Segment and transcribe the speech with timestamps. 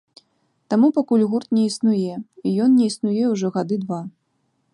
[0.73, 2.13] Таму пакуль гурт не існуе,
[2.47, 4.01] і ён не існуе ўжо гады два.